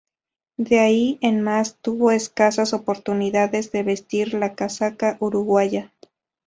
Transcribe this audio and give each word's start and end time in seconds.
De 0.57 0.79
ahí 0.79 1.19
en 1.21 1.41
más, 1.43 1.77
tuvo 1.79 2.09
escasas 2.09 2.73
oportunidades 2.73 3.71
de 3.71 3.83
vestir 3.83 4.33
la 4.33 4.55
casaca 4.55 5.17
uruguaya. 5.19 5.93